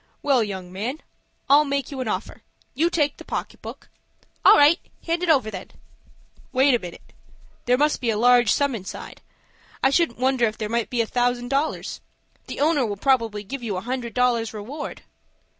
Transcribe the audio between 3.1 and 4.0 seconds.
the pocket book—"